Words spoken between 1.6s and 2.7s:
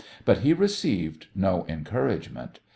encouragement.